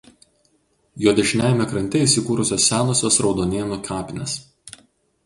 Jo 1.03 1.11
dešiniajame 1.19 1.67
krante 1.73 2.01
įsikūrusios 2.05 2.65
senosios 2.71 3.19
Raudonėnų 3.27 3.79
kapinės. 3.89 4.35